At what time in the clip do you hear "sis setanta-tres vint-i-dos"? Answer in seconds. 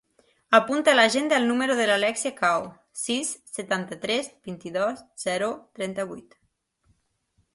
3.01-5.05